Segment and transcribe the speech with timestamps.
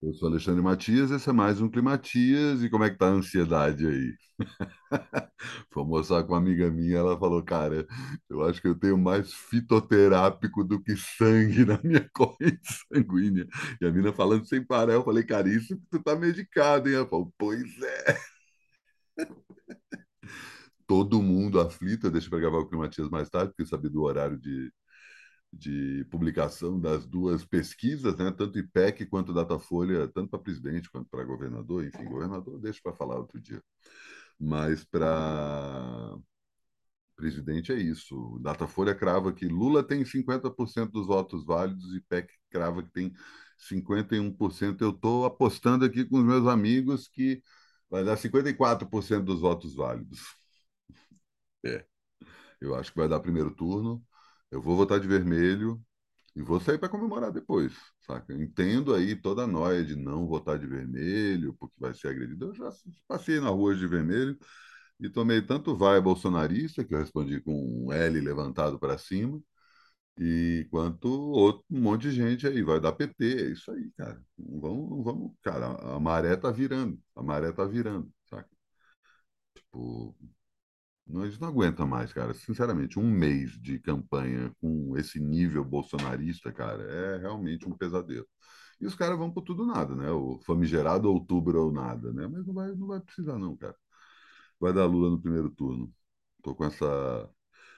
[0.00, 2.62] Eu sou Alexandre Matias, esse é mais um Climatias.
[2.62, 4.14] E como é que tá a ansiedade aí?
[5.74, 7.84] Vou mostrar com uma amiga minha, ela falou, cara,
[8.30, 12.60] eu acho que eu tenho mais fitoterápico do que sangue na minha corrente
[12.92, 13.46] sanguínea.
[13.80, 16.94] E a mina falando sem parar, eu falei, cara, isso que tu tá medicado, hein?
[16.96, 18.18] Ela falou, pois é.
[20.86, 24.38] Todo mundo aflito, deixa para gravar o Climatias mais tarde, porque eu sabia do horário
[24.38, 24.72] de,
[25.52, 28.30] de publicação das duas pesquisas, né?
[28.30, 33.16] tanto IPEC quanto Datafolha, tanto para presidente quanto para governador, enfim, governador deixa para falar
[33.16, 33.62] outro dia.
[34.38, 36.16] Mas para
[37.16, 38.38] presidente é isso.
[38.40, 43.12] Datafolha crava que Lula tem 50% dos votos válidos e IPEC crava que tem
[43.58, 44.82] 51%.
[44.82, 47.42] Eu estou apostando aqui com os meus amigos que
[47.90, 50.20] vai dar 54% dos votos válidos.
[51.64, 51.84] É.
[52.60, 54.00] Eu acho que vai dar primeiro turno.
[54.50, 55.80] Eu vou votar de vermelho
[56.36, 58.34] e vou sair para comemorar depois, saca?
[58.34, 62.46] Entendo aí toda a noia de não votar de vermelho, porque vai ser agredido.
[62.48, 62.70] Eu já
[63.08, 64.38] passei na rua de vermelho
[65.00, 69.40] e tomei tanto vai bolsonarista, que eu respondi com um L levantado para cima,
[70.18, 74.20] e quanto outro, um monte de gente aí, vai dar PT, é isso aí, cara.
[74.38, 78.48] Vamos, vamos, cara, a maré tá virando, a maré tá virando, saca?
[79.54, 80.14] Tipo,
[81.08, 82.34] nós não aguenta mais, cara.
[82.34, 88.26] Sinceramente, um mês de campanha com esse nível bolsonarista, cara, é realmente um pesadelo.
[88.80, 90.10] E os caras vão por tudo nada, né?
[90.10, 92.26] O famigerado outubro ou nada, né?
[92.28, 93.76] Mas não vai, não vai precisar, não, cara.
[94.60, 95.92] Vai dar Lula no primeiro turno.
[96.42, 97.30] Tô com essa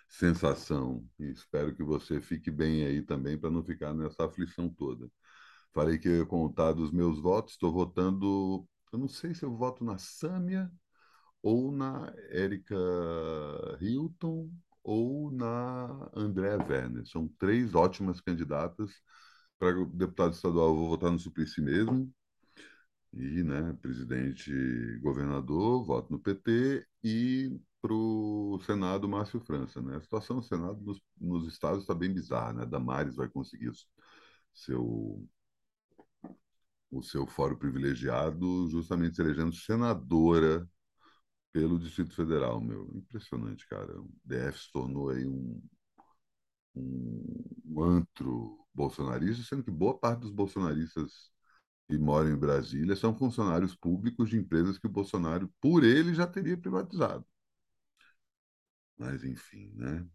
[0.09, 5.11] sensação e espero que você fique bem aí também para não ficar nessa aflição toda.
[5.75, 8.67] Falei que eu ia contar dos meus votos, estou votando.
[8.93, 10.71] Eu não sei se eu voto na Sâmia
[11.43, 12.77] ou na Érica
[13.81, 14.51] Hilton
[14.83, 17.07] ou na Andréa Werner.
[17.07, 18.91] São três ótimas candidatas
[19.59, 20.75] para deputado estadual.
[20.77, 22.13] Vou votar no Suplicy mesmo.
[23.13, 24.53] E, né, presidente
[25.03, 26.87] governador, voto no PT.
[27.05, 29.81] E para o Senado, Márcio França.
[29.83, 29.97] Né?
[29.97, 32.53] A situação do Senado nos, nos estados está bem bizarra.
[32.53, 32.67] Né?
[32.67, 33.73] Damares vai conseguir
[34.55, 35.27] seu,
[36.91, 40.69] o seu fórum privilegiado justamente se elegendo senadora
[41.53, 42.89] pelo Distrito Federal, meu.
[42.95, 44.01] Impressionante, cara.
[44.01, 45.61] O DF se tornou aí um,
[46.75, 51.31] um, um antro bolsonarista, sendo que boa parte dos bolsonaristas
[51.89, 56.27] que moram em Brasília são funcionários públicos de empresas que o Bolsonaro, por ele, já
[56.27, 57.27] teria privatizado.
[58.97, 60.07] Mas, enfim, né?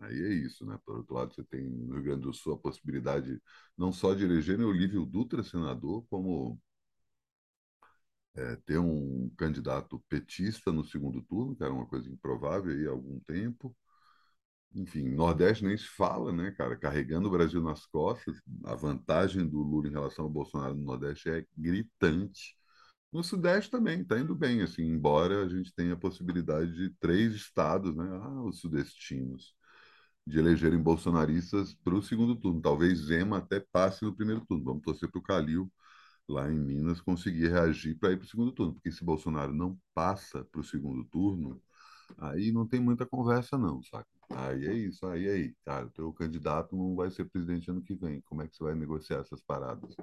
[0.00, 0.78] Aí é isso, né?
[0.84, 3.40] Por outro lado, você tem no Rio Grande do Sul a possibilidade
[3.76, 6.60] não só de eleger o Olívio Dutra senador, como
[8.38, 12.90] é, ter um candidato petista no segundo turno, que era uma coisa improvável aí há
[12.90, 13.74] algum tempo.
[14.74, 16.76] Enfim, Nordeste nem se fala, né, cara?
[16.76, 21.30] Carregando o Brasil nas costas, a vantagem do Lula em relação ao Bolsonaro no Nordeste
[21.30, 22.54] é gritante.
[23.12, 27.34] No Sudeste também está indo bem, assim, embora a gente tenha a possibilidade de três
[27.34, 29.54] estados, né, ah, os sudestinos,
[30.26, 32.60] de elegerem bolsonaristas para o segundo turno.
[32.60, 34.64] Talvez Zema até passe no primeiro turno.
[34.64, 35.72] Vamos torcer para o Calil
[36.28, 39.78] lá em Minas conseguir reagir para ir para o segundo turno, porque se Bolsonaro não
[39.94, 41.60] passa para o segundo turno,
[42.18, 44.08] aí não tem muita conversa não, saca?
[44.30, 47.82] Aí é isso, aí é aí, cara, o teu candidato não vai ser presidente ano
[47.82, 49.94] que vem, como é que você vai negociar essas paradas?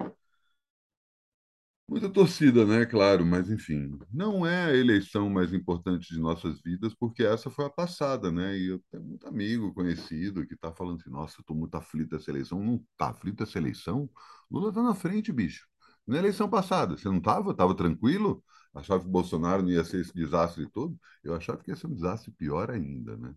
[1.88, 2.84] Muita torcida, né?
[2.84, 7.64] Claro, mas enfim, não é a eleição mais importante de nossas vidas, porque essa foi
[7.66, 8.58] a passada, né?
[8.58, 12.28] E eu tenho muito amigo conhecido que está falando assim: nossa, estou muito aflito essa
[12.30, 12.60] eleição.
[12.62, 14.10] Não está aflito essa eleição?
[14.50, 15.64] Lula está na frente, bicho.
[16.06, 17.50] Na eleição passada, você não estava?
[17.50, 18.44] Estava tranquilo?
[18.74, 20.98] Achava que o Bolsonaro não ia ser esse desastre todo?
[21.24, 23.34] Eu achava que ia ser um desastre pior ainda, né?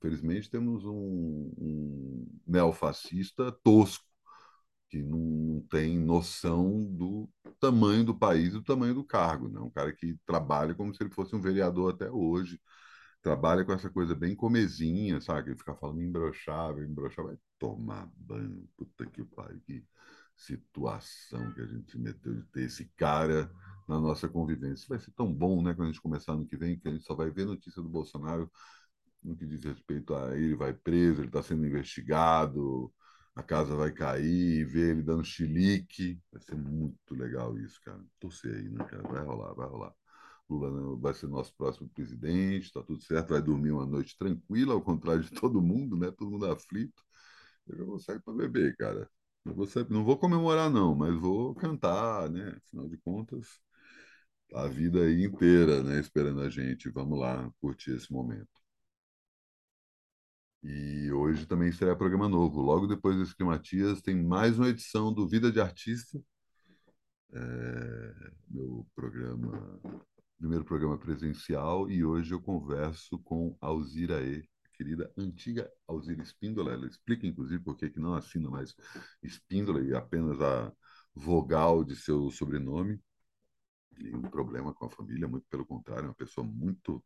[0.00, 4.04] Felizmente temos um, um neofascista tosco,
[4.88, 7.28] que não, não, tem noção do
[7.60, 9.60] tamanho do país do tamanho do cargo, né?
[9.60, 12.60] Um cara que trabalha como se ele fosse um vereador até hoje,
[13.22, 15.50] trabalha com essa coisa bem comezinha, sabe?
[15.50, 19.84] Ele fica falando imbrochável, imbrochável, vai tomar banho, puta que pariu,
[20.40, 23.50] situação que a gente meteu de ter esse cara
[23.88, 24.86] na nossa convivência.
[24.88, 27.04] Vai ser tão bom, né, quando a gente começar ano que vem, que a gente
[27.04, 28.50] só vai ver notícia do Bolsonaro
[29.22, 32.92] no que diz respeito a ele vai preso, ele está sendo investigado,
[33.34, 36.20] a casa vai cair, ver ele dando chilique.
[36.32, 38.02] Vai ser muito legal isso, cara.
[38.18, 39.02] Torcer aí, né, cara?
[39.02, 39.94] Vai rolar, vai rolar.
[40.48, 44.82] Lula vai ser nosso próximo presidente, está tudo certo, vai dormir uma noite tranquila, ao
[44.82, 46.10] contrário de todo mundo, né?
[46.10, 47.02] Todo mundo aflito.
[47.68, 49.08] Eu já sair para beber, cara.
[49.44, 52.56] Não vou, não vou comemorar, não, mas vou cantar, né?
[52.66, 53.46] Afinal de contas,
[54.54, 56.00] a vida aí inteira, né?
[56.00, 56.90] Esperando a gente.
[56.90, 58.48] Vamos lá curtir esse momento.
[60.62, 62.60] E hoje também será programa novo.
[62.60, 66.20] Logo depois desse Climatias, tem mais uma edição do Vida de Artista,
[67.32, 69.80] é, meu programa,
[70.38, 74.46] primeiro programa presencial, e hoje eu converso com Alzira E,
[74.80, 76.72] querida antiga Alzira Espíndola.
[76.72, 78.74] Ela explica, inclusive, por que não assina mais
[79.22, 80.72] Espíndola e apenas a
[81.14, 82.98] vogal de seu sobrenome.
[83.98, 87.04] Nenhum problema com a família, muito pelo contrário, é uma pessoa muito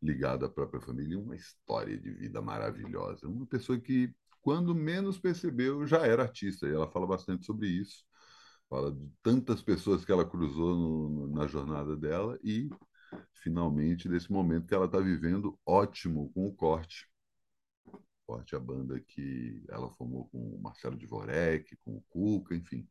[0.00, 3.26] ligada à própria família e uma história de vida maravilhosa.
[3.26, 8.04] Uma pessoa que, quando menos percebeu, já era artista, e ela fala bastante sobre isso
[8.68, 12.68] fala de tantas pessoas que ela cruzou no, na jornada dela e,
[13.32, 17.08] finalmente, desse momento que ela está vivendo ótimo com o Corte.
[18.26, 22.86] Corte é a banda que ela formou com o Marcelo Dvorek, com o Cuca, enfim,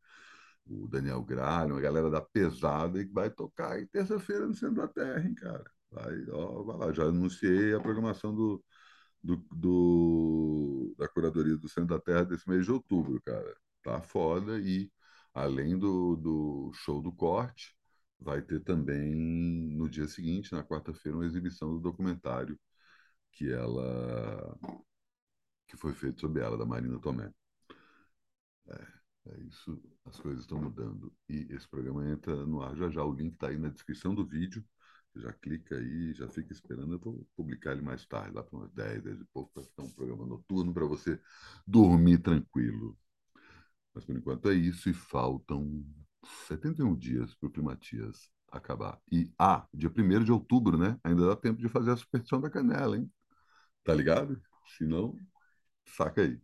[0.66, 4.76] o Daniel Gralho, uma galera da pesada e que vai tocar aí terça-feira no Centro
[4.76, 5.66] da Terra, hein, cara?
[5.92, 8.64] Vai, ó, vai lá, já anunciei a programação do,
[9.24, 13.56] do, do, da curadoria do Centro da Terra desse mês de outubro, cara.
[13.84, 14.92] Tá foda e
[15.34, 17.76] além do, do show do corte,
[18.20, 19.16] vai ter também
[19.76, 22.60] no dia seguinte, na quarta-feira, uma exibição do documentário
[23.32, 24.58] que ela
[25.68, 27.32] que foi feito sobre ela da Marina Tomé.
[28.68, 28.88] É,
[29.28, 33.04] é isso, as coisas estão mudando e esse programa entra no ar já já.
[33.04, 34.64] O link está aí na descrição do vídeo.
[35.14, 36.94] Você já clica aí, já fica esperando.
[36.94, 39.84] Eu vou publicar ele mais tarde, lá para umas 10, 10 e pouco, para ficar
[39.84, 41.20] um programa noturno para você
[41.66, 42.98] dormir tranquilo.
[43.94, 45.86] Mas por enquanto é isso e faltam
[46.48, 49.00] 71 dias para o Climatias acabar.
[49.12, 51.00] E, ah, dia 1 de outubro, né?
[51.04, 53.10] Ainda dá tempo de fazer a superstição da canela, hein?
[53.84, 54.42] Tá ligado?
[54.78, 55.16] Se não,
[55.86, 56.40] saca aí.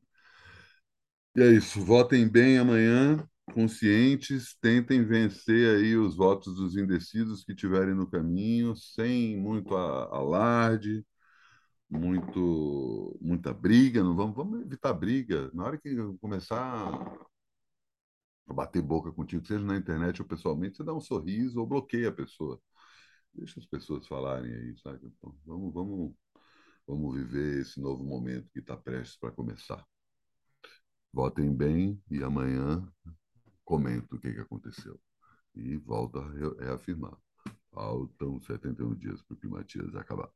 [1.35, 1.83] E é isso.
[1.83, 8.75] Votem bem amanhã, conscientes, tentem vencer aí os votos dos indecisos que tiverem no caminho,
[8.75, 11.05] sem muito alarde,
[11.89, 15.51] muito muita briga, não vamos, vamos evitar briga.
[15.53, 17.17] Na hora que começar
[18.47, 22.11] bater boca contigo, seja na internet ou pessoalmente, você dá um sorriso ou bloqueia a
[22.11, 22.59] pessoa.
[23.33, 25.07] Deixa as pessoas falarem aí, sabe?
[25.07, 26.13] Então, vamos, vamos,
[26.91, 29.81] vamos viver esse novo momento que está prestes para começar.
[31.13, 32.85] Votem bem e amanhã
[33.63, 34.99] comento o que, que aconteceu.
[35.55, 36.29] E volto a
[36.59, 37.17] reafirmar.
[37.71, 40.29] Faltam 71 dias para o Climatias acabar.